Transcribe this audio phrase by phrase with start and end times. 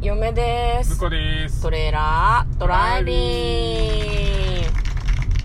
[0.00, 0.90] 嫁です。
[0.94, 1.60] 向こうです。
[1.60, 4.68] トレーラードライビング。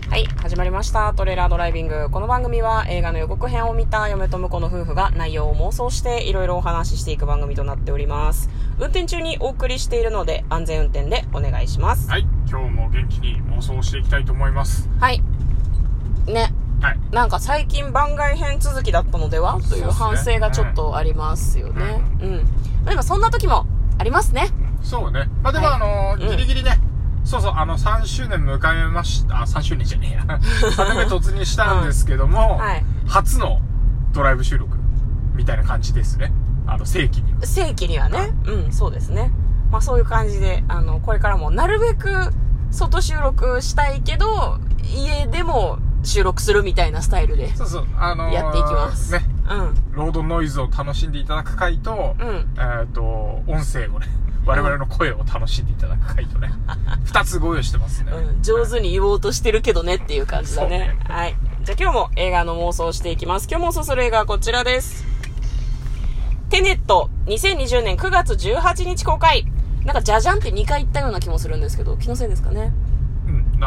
[0.08, 1.12] はい始まりました。
[1.12, 2.08] トレーラードライビング。
[2.08, 8.48] この番組は映画の予告編を見た嫁と婿の夫婦が内容を妄想していろいろお話ししていく番組となっております。
[8.78, 12.08] 運転中にお送りしているので安全運転でお願いします。
[12.08, 14.88] はい今日も元気に妄想していきたいと思います。
[15.00, 15.20] はい。
[16.26, 16.54] ね。
[16.80, 16.98] はい。
[17.10, 19.60] なんか最近番外編続きだったのでは？
[19.68, 22.00] という反省がちょっとありますよね。
[22.20, 23.66] うん、でもそんな時も
[24.04, 24.50] ありますね。
[24.82, 25.30] そうね。
[25.42, 25.74] まあでも、はい。
[25.76, 26.36] あのーうん。
[26.36, 26.78] ギリギリね。
[27.24, 29.40] そうそうあの3周年迎えました。
[29.40, 30.24] あ3周年じゃねえや。
[30.76, 32.84] 3年目突入したんですけども、はい。
[33.08, 33.62] 初の
[34.12, 34.76] ドライブ収録
[35.34, 36.34] みたいな感じですね。
[36.66, 37.46] あの正規には。
[37.46, 39.32] 正規にはね、うん、そうですね。
[39.70, 42.30] まあそういう感じで、あの、これからもなるべく
[42.70, 44.58] 外収録したいけど、
[44.94, 49.12] 家でも収録するみたいなスタイルでそうそうあのーやっていきます。
[49.12, 49.92] ねうん。
[49.92, 52.54] ロードノイズを楽しんでいただく回と、うん。
[52.58, 53.02] えっ、と
[53.46, 54.06] 音声をね
[54.46, 56.50] 我々の声を楽しんでいただく回とね、
[57.04, 60.96] 二つご用意してますね、うん、上手に言おうとしてるけどねっていう感じだね。
[61.06, 61.36] そうはい。
[61.62, 63.48] じゃあ今日も映画の妄想をしていきます。
[63.50, 65.04] 今日妄想する映画はこちらです。
[66.50, 69.46] テネット、2020年9月18日公開。
[69.84, 72.72] なんかジャジャンって2回言ったような気もするんですけど、気のせいですかね。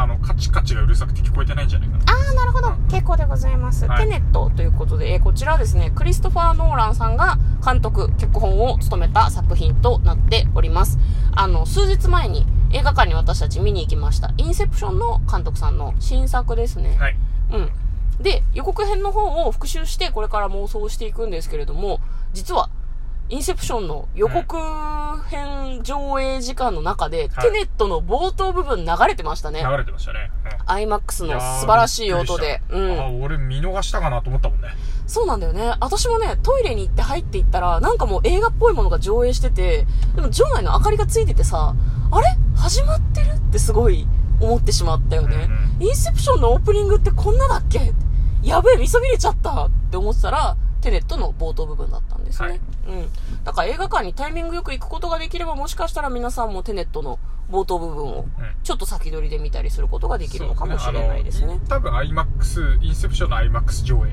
[0.04, 2.72] うん、あのカチカチがうるさくて聞こえてないんじゃないかなああ、なるほど。
[2.90, 3.86] 結構でございます。
[3.86, 10.98] はいテネットということで、えーこちらはですね、クリストファー・ノーランさんが監督、脚本を務めた作品となっております。
[11.34, 14.32] あの、数日前に映画館に私たち見に行きました。
[14.36, 16.96] インセプションの監督さんの新作ですね。
[16.98, 17.16] はい
[17.52, 17.70] うん。
[18.22, 22.00] で、予告編の方を復習して、これから妄想していくんですけれども、
[22.32, 22.68] 実は、
[23.30, 24.56] インセプションの予告
[25.28, 27.50] 編上映時間の中で、はい。
[27.50, 29.62] テネットの冒頭部分流れてましたね。
[29.62, 30.30] 流れてましたね、
[30.66, 32.62] IMAX のいやー素晴らしい音で。
[32.70, 33.04] びっくりした。
[33.04, 34.68] あ俺見逃したかなと思ったもんね。
[35.06, 35.74] そうなんだよね。
[35.80, 41.74] 私もね、トイレに行って入っていったら、なんかもう映画っぽいものが上映してて、でも場内の明かりがついててさ、
[42.10, 42.26] あれ？
[42.56, 44.06] 始まってるってすごい
[44.40, 45.50] 思ってしまったよね。
[45.80, 47.92] インセプションのオープニングってこんなだっけ？
[48.42, 52.16] やべえ、見そびれちゃったって思ってたら、テネットの冒頭部分だった。
[52.16, 52.48] んですね。
[52.48, 53.08] はいうん。
[53.44, 57.18] だから映画館にタイミングよく行くことができれば、もしかしたら皆さんもテネットの
[57.50, 58.28] 冒頭部分をうん
[58.62, 61.60] ちょっと先取りで見たりすることができるのかもしれないですね。
[61.68, 64.10] 多分 IMAX インセプションの IMAX 上映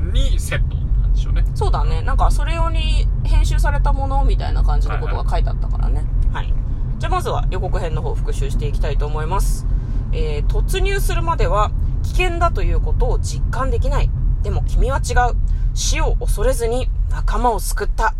[0.00, 0.12] うん。
[0.12, 2.02] にセットなんでしょうねそうだね。
[2.02, 6.04] なんか、それ用に編集されたものみたいな感じのことが書いてあったからね。
[6.32, 6.52] はい。
[6.98, 9.66] じゃあ、まずは予告編の方を復習していきたいと思います。
[10.12, 11.70] えー、突入するまでは
[12.02, 14.10] 危険だということを実感できない。
[14.42, 15.36] でも君は違う。
[15.74, 18.14] 死を恐れずに仲間を救った。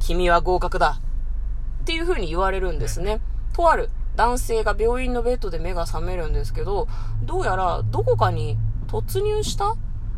[0.00, 1.00] 君は合格だ。
[1.82, 3.20] っていう風に言われるんですね。
[3.52, 6.88] とある男性が病院のベッドで目が覚めるんですけど、
[7.22, 9.76] どうやらどこかに突入した？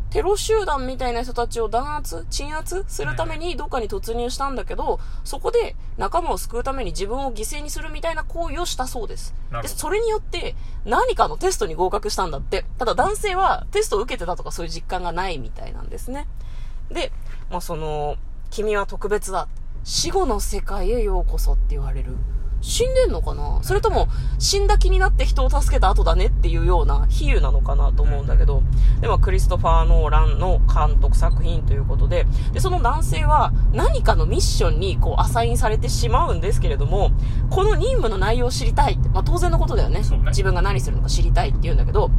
[0.09, 9.33] テロ集団みたいな人たちを弾圧、鎮圧するためにどっかに突入したんだけど、そこで仲間を救うために自分を犠牲にするみたいな行為をしたそうです。
[9.61, 12.65] で、それによって何かのテストに合格したんだって。
[12.77, 16.27] ただ男性はテストを受けてたとかそういう実感がないみたいなんですね。
[16.93, 17.11] で、
[17.49, 18.17] まあ、その、
[18.49, 19.47] 君は特別だ。
[19.83, 22.15] 死後の世界へようこそって言われる。
[22.63, 23.59] 死んでんのかな？
[23.63, 24.07] それとも、
[24.37, 28.61] 死んだ気になって人を助けた後だねっていうような比喩なのかなと思うんだけど、
[28.99, 37.09] でもクリストファー・ノーランの監督作品ということで、で、その男性は何かのミッションにこうアサインされてしまうんですけれども、
[37.49, 40.01] この任務の内容を知りたいって、まあ当然のことだよね。
[40.01, 42.11] ね自分が何するのか知りたいって言うんだけど、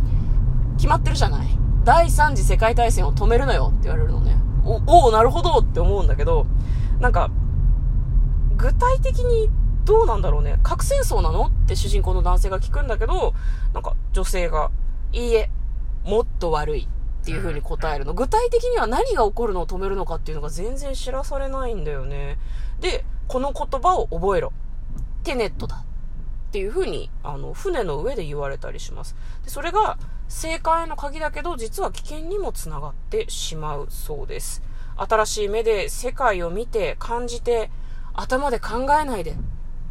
[0.76, 1.46] 決まってるじゃない。
[1.84, 4.36] 第三次世界大戦を止めるのよって言われるのね。
[4.64, 6.46] お、おなるほどって思うんだけど、
[7.00, 7.30] なんか、
[8.56, 9.50] 具体的に
[9.84, 10.60] どうなんだろうね。
[10.62, 11.46] 核戦争なの？
[11.46, 13.34] って主人公の男性が聞くんだけど、
[13.74, 14.70] なんか女性が、
[15.12, 15.50] いいえ、
[16.04, 18.14] もっと悪いっていう風に答えるの。
[18.14, 22.38] 具体的には何が起こるのを止めるのかっていうのが全然知らされないんだよね。
[22.80, 24.52] で、この言葉を覚えろ。
[25.24, 25.76] テネットだ。
[25.76, 29.16] っていう風に、あの、船の上で言われたりします。
[29.44, 29.98] で、それが、
[30.32, 34.62] 正解への鍵だけど、実は危険にもつながってしまうそうです。
[34.96, 37.70] 新しい目で世界を見て、感じて、
[38.14, 39.36] 頭で考えないで、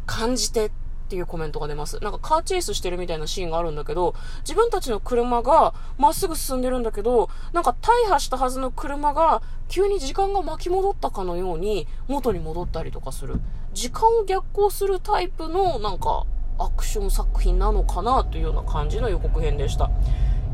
[0.04, 0.70] 感じてっ
[1.08, 2.00] ていうコメントが出ます。
[2.00, 13.40] なんかカーチェイスしてるみたいなシーンがあるんだけど、自分たちの車がまっすぐ進んでるんだけど、なんか大破したはずの車が急に時間が巻き戻ったかのように元に戻ったりとかする。
[13.72, 16.26] 時間を逆行するタイプのなんか
[16.58, 19.90] アクション作品なのかなというような感じの予告編でした。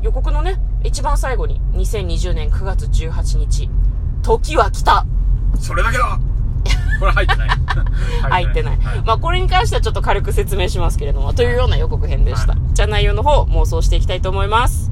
[0.01, 3.69] 予告のね、一番最後に2020年9月18日、
[4.21, 5.05] 時は来た
[5.59, 6.19] それだけだ
[6.99, 7.49] これ入ってない
[8.29, 8.77] 入ってない。
[8.77, 12.53] はいまあ、これに関してはちょっと軽く説明しますけれども、というような予告編でした。
[12.53, 14.89] はいじゃあ内容の方、妄想していきたいと思います。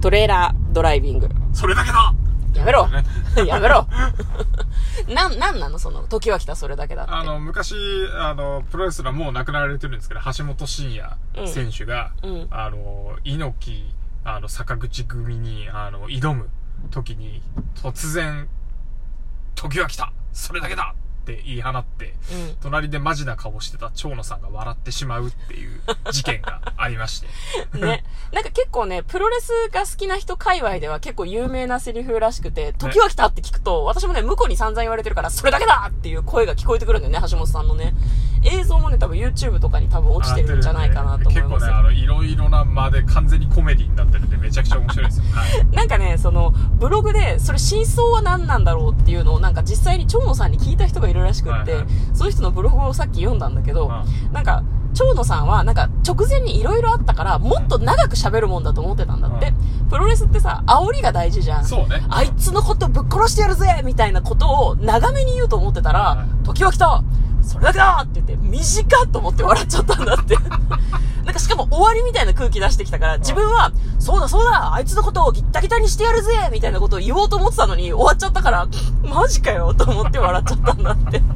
[0.00, 1.28] トレーラードライビング。
[1.52, 2.14] それだけだ
[2.54, 2.88] やめろ。
[3.46, 3.86] やめろ。
[5.08, 5.78] なん、なんなの？
[5.78, 7.12] その、時は来たそれだけだって。
[7.12, 7.74] あの、昔、
[8.18, 11.16] あの、プロレスラーもう亡くなられてるんですけど、橋本真也
[11.48, 12.48] 選手が、うん。
[12.50, 13.94] あの、猪木、
[14.24, 16.50] あの、坂口組に、あの、挑む
[16.90, 17.42] 時に、
[17.76, 18.48] 突然、
[19.54, 20.12] 時は来た。
[20.32, 22.56] それだけだって言い放って、うん。
[22.60, 25.80] 隣でマジな顔してた蝶野さんが笑ってしまうっていう
[26.10, 27.28] 事件がありまして。
[27.78, 28.04] ね。
[28.32, 37.94] なんか結構ね、プロレスが好きな人界隈では結構有名なセリフらしくて、時は来たって聞くと、私もね、向こうに散々言われてるから、それだけだっていう声が聞こえてくるんだよね、橋本さんのね。
[38.44, 41.76] 映像もね、多分 YouTube とかに多分落ちてるんじゃないかなと思い結構ね、ますよ。
[41.76, 45.24] あの、いろいろな間で完全にコメディになってるんで、めちゃくちゃ面白いですよ。
[45.32, 45.66] はい。
[45.70, 54.62] なんかね、その、ブログで、それ真相は何なんだろうっていうのを、なんか実際に長野さんに聞いた人がいるらしくって、はいはいそういう人のブログをさっき読んだんだけど、うなんか、
[54.94, 59.52] 長野さんは、なんか、直前に色々あったから、もっと長く喋るもんだと思ってたんだって。
[59.88, 61.64] プロレスってさ、煽りが大事じゃん。
[61.64, 62.02] そうね。
[62.08, 67.02] あいつのことぶっ殺してやるぜみたいなことを長めに言うと思ってたらは、時は来た
[67.42, 70.36] それだけだって言って、短っと思って笑っちゃったんだって。
[71.24, 78.66] なんかしかも終わりみたいな空気出してきたから、自分は、そうだそうだあいつのことをギッタギタにしてやるぜみたいなことを言おうと思ってたのに、終わっちゃったから、
[79.02, 81.22] マジかよと思って笑っちゃったんだって。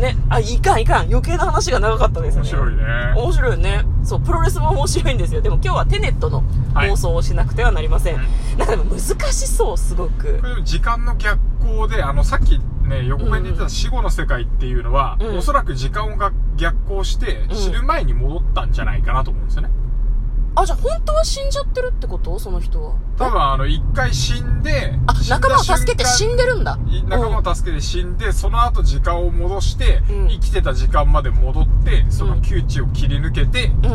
[0.00, 1.06] ね、あ、いかんいかん。
[1.06, 2.40] 余計な話が長かったですね。
[2.40, 2.82] 面白いね。
[3.16, 3.84] 面白いよね。
[4.02, 5.42] そう、プロレスも面白いんですよ。
[5.42, 6.42] でも今日はテネットの
[6.74, 8.16] 放送をしなくてはなりません。
[8.16, 8.26] はい
[8.56, 9.00] なんかでも難
[9.32, 12.60] しそう、すごく時間の逆行で、あの、さっき
[12.90, 19.70] ね、横目に出てた死後の世界っていうのは、うんおそらく時間が逆行して、うん死ぬ前に戻ったんじゃないかなと思うんですよね。
[20.56, 22.36] あ、じゃあ本当は死んじゃってるってこと？
[22.40, 22.96] その人は。
[23.16, 26.76] 多分あの、一回死んで、あ、仲間を助けて死んでるんだ。
[26.88, 33.92] い仲間を助けて死んで、その後時間を戻して、うん生きてた時間まで戻って、その窮地を切り抜けて、うん。
[33.92, 33.94] う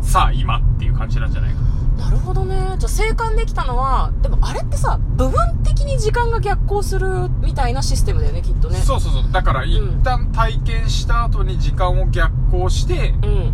[0.00, 0.02] ん。
[0.02, 1.71] さあ今っていう感じなんじゃないかな。
[2.02, 2.56] なるほどね。
[2.78, 8.78] じゃあ生還できたのは、でもあれってさ、部分的に時間が逆行するみたいなシステムだよね、きっとね。
[8.78, 9.32] そうそうそう。
[9.32, 13.52] だから、一旦体験した後に時間を逆行して、うん。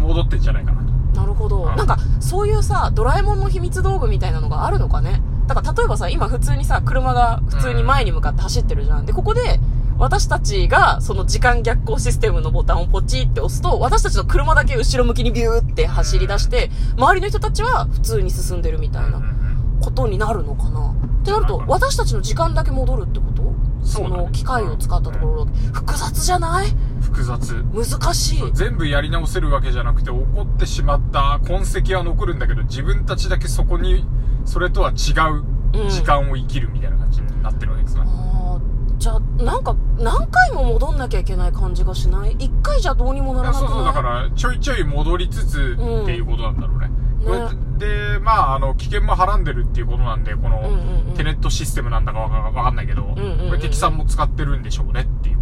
[0.00, 1.20] 戻ってんじゃないかなと。
[1.20, 1.64] なるほど。
[1.64, 5.22] うんなんか、そういうさ、ドラえもんの秘密道具みたいなのがあるのかね。
[5.46, 9.06] だから、例えばさ、今普通にさ、車が普通に前に向かって走ってるじゃん。
[9.06, 9.60] で、ここで、
[10.00, 20.94] 私たちが、その時間逆行システムのボタンをポチって押すと、私たちの車だけ後ろ向きにビューって走り出して、周りの人たちは普通に進んでるみたいなうんうんことになるのかな。
[21.20, 23.54] ってなると、私たちの時間だけ戻るってこと？
[23.86, 25.58] その機械を使ったところだけ。
[25.68, 26.68] 複雑じゃない？
[27.02, 27.62] 複雑。
[27.72, 28.52] 難しい。
[28.54, 34.06] 全部やり直せるわけじゃなくて、起こってしまった痕跡は残るんだけど、自分たちだけそこに、
[34.46, 38.02] それとは違うんう時間を生きるみたいな感じになってるわけですね。
[38.06, 38.69] あー
[39.00, 42.32] じゃあ、なんか、何回も戻んなきゃいけない感じがしない？
[42.38, 43.68] 一回じゃどうにもならなくない？
[43.68, 46.02] そうそう、だから、ちょいちょい戻りつつうん。
[46.02, 46.90] っていうことなんだろうね。
[47.24, 47.56] うやって
[47.86, 51.14] で、まあ、あの、危険もはらんでるっていうことなんで、この、うんうんうん。
[51.16, 55.39] テネットシステムなんだかわかわかんないけど、んうんうんこれ敵さんも使ってるんでしょうねっていう。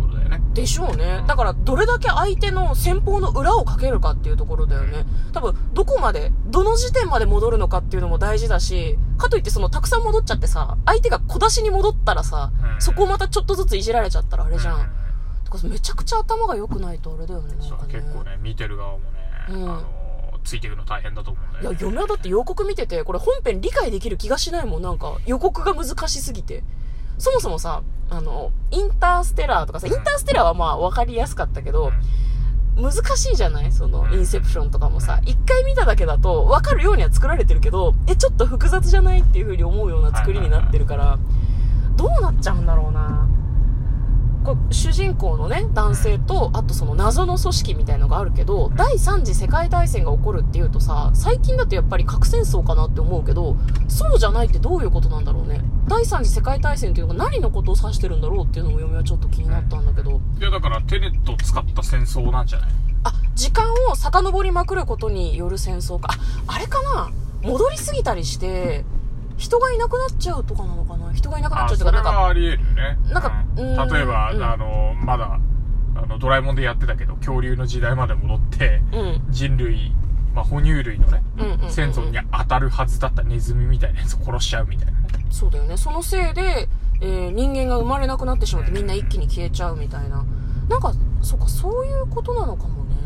[0.61, 1.23] でしょうね。
[1.27, 5.05] だから、どれだけ相手の先方の裏をかけるかっていうところだよね。
[5.33, 14.81] 多分、どこまで、どの時点まで戻るのかっていうのも大事だし、かといってその、たくさん戻っちゃってさ、相手が小出しに戻ったらさ、うんそこをまたちょっとずついじられちゃったらあれじゃん。
[14.81, 14.99] うん
[15.45, 17.71] とかめちゃくちゃ頭が良くないとあれだよね、ね。
[17.91, 19.05] 結構ね、見てる側もね、
[19.49, 19.85] うんあの、
[20.45, 21.79] ついていくの大変だと思うんだいや、よね。
[21.81, 26.65] 嫁はだって予告見てて、これ本編理解できる気がしないもん、なんか、予告が難しすぎて。
[27.19, 31.93] そもそもさ、あの、インターステラーとかさ、インターステラーはまあ分かりやすかったけど、
[32.77, 33.73] 難しいじゃない？
[33.73, 39.21] その、インセプションとかもさ、一回見ただけだと分かるようには作られてるけど、え、ちょっと複雑じゃない？
[39.21, 41.19] っていう風に思うような作りになってるから、
[41.97, 43.28] どうなっちゃうんだろうな
[44.71, 53.57] 主人公のね、男性と、あとその謎の組織みたいのがあるけど、第3次世界大戦が起こるっていうとさ、最近だとやっぱり核戦争かなって思うけど、
[53.89, 55.61] そうじゃないってどういうことなんだろうね。
[55.87, 62.71] 第3次世界大戦っていうのが何のことを指してるんだろうっていうのも嫁はちょっと気になったんだけど、いや、だから、テネットを使った戦争なんじゃない？
[63.05, 66.11] あ、時間を遡りまくることによる戦争か。
[66.47, 67.11] あ、あれかな？
[67.43, 68.85] 戻りすぎたりして、
[69.39, 71.13] 人がいなくなっちゃうとかなのかな？
[71.15, 72.99] 人がいなくなっあ、ちゃうとか、なんか、はあり得るよね。
[73.13, 75.39] なんかううん例えば、うんあの、まだ、
[75.95, 79.23] あの、ドラえもんでやってたけど、恐竜の時代まで戻って、うん。
[79.31, 79.95] 人類、
[80.35, 81.23] まあ、哺乳類のね、
[81.71, 85.09] 先祖に当たるはずだったネズミみたいなやつを殺しちゃうみたいなね。
[85.31, 85.77] そうだよね。
[85.77, 86.69] そのせいで、
[87.01, 90.25] えー人間が生まれなくなってしまってみんな一気に消えちゃうみたいな。
[90.69, 90.93] なんか、
[91.23, 92.97] そっか、そういうことなのかもね。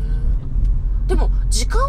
[1.07, 1.85] でも、時間を、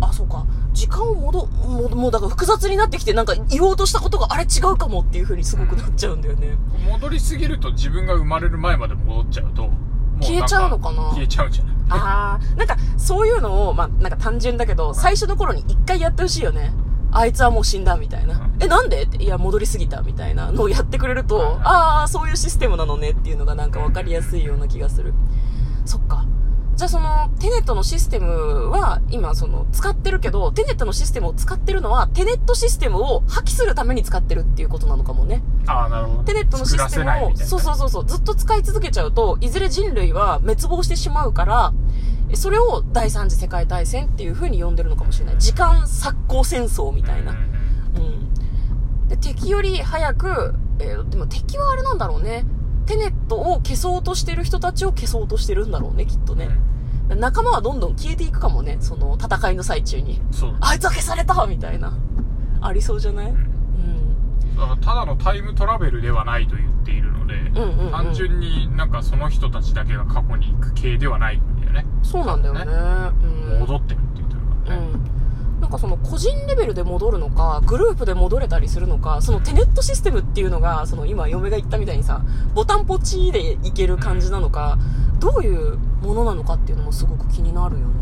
[0.00, 6.56] あ、そうか、時間を戻、もう、もうだから複雑になってきて、なんか言おうとしたことがあれ違うかもっていう風にすごくなっちゃうんだよね。
[6.90, 9.70] 戻りすぎると自分が生まれる前まで戻っちゃうと、も
[10.20, 11.70] 消えちゃうのかな消えちゃうんじゃな？
[11.72, 16.72] いあー、なんか、そういうのを、まあ、なんか単純だけど、最初の頃に一回やってほしいよね。
[17.12, 18.38] あいつはもう死んだみたいな。
[18.38, 19.02] うんえ、なんで？
[19.02, 25.14] っていや、戻りすぎたみたいなのをやってくれると、ああ、そういうシステムなのねっていうのがなんかわかりやすいような気がする。
[25.84, 26.24] そっか。
[26.76, 35.42] じゃあその、テネットのシステムは、今その、使ってるけど、テネットのシステムを使ってるのは、テネットシステムを破棄するために使ってるっていうことなのかもね。
[35.66, 36.24] ああ、なるほど。
[36.24, 41.72] テネットのシステムを、そうそうそうそう、ずっと使い続けちゃうと、いずれ人類は滅亡してしまうから、
[42.30, 45.38] えそれを第三次世界大戦っていう風に呼んでるのかもしれない。
[45.38, 47.32] 時間錯行戦争みたいな。
[47.32, 49.08] うん。
[49.08, 52.44] で、敵より早く、えーでも敵はあれなんだろうね。
[52.86, 56.48] テネットを消そうとしてる人たちを消そうとしてるんだろうね、きっとね。
[57.08, 60.20] 仲間はどんどん消えていくかもね、その戦いの最中に。
[60.60, 61.96] あいつは消されたみたいな。
[62.60, 63.30] ありそうじゃない？
[63.30, 64.56] うん。
[64.56, 71.86] だからただのタイムトラベルではないと言っているので、うんうんうん単純になんかその人たちだけが過去に行く系ではないんだよね。
[72.02, 72.60] そうなんだよね。
[72.62, 73.60] うん。
[73.60, 75.63] 戻ってるって言ってるからね。
[75.74, 82.22] かその個人レベルで戻るのかグループで戻れたりするのかそのテネットシステムっていうのがその今嫁が言ったみたいにさ
[82.54, 84.78] ボタンポチでいける感じなのか
[85.18, 87.94] どういうものなのかっていうのもすごく気になるよね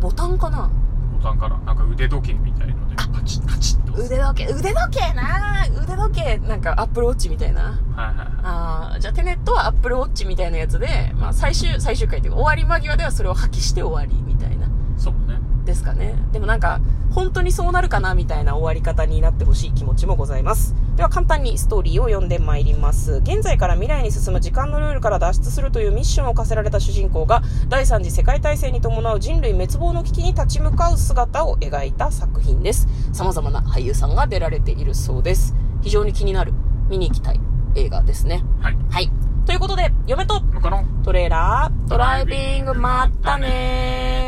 [0.00, 0.70] ボタンかな？
[1.16, 4.00] ボタンからなんか腕時計みたいのでパチッパチッと。
[4.00, 8.28] 腕時計腕時計な腕時計なんかアップルウォッチみたいなはいはいはい。
[8.44, 14.57] あーじゃあテネットはアップルウォッチみたいなやつで、まあ、最終最終回っていうか終わり間際ではそれを破棄して終わりみたいな。
[15.68, 16.14] ですかね。
[16.32, 20.74] でもなんか、本当にそうなるかなみたいな終わり方になってほしい気持ちもございます。
[20.96, 23.20] では簡単にストーリーを読んでまいります。
[23.22, 32.88] 現在から未来に進む時間のルールから脱出するというミッションを課せられた主人公が、第三次世界大戦に伴う人類滅亡の危機に立ち向かう姿を描いた作品です。
[33.12, 35.54] 様々な俳優さんが出られているそうです。
[35.82, 36.54] 非常に気になる、
[36.88, 37.40] 見に行きたい
[37.74, 38.42] 映画ですね。
[38.60, 38.76] はい。
[38.90, 39.10] はい。
[39.44, 40.40] ということで、嫁と
[41.04, 44.27] トレーラードライビングまったねー。